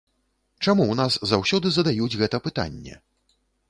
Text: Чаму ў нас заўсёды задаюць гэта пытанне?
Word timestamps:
Чаму 0.65 0.83
ў 0.87 0.95
нас 1.01 1.19
заўсёды 1.33 1.67
задаюць 1.79 2.19
гэта 2.21 2.45
пытанне? 2.51 2.93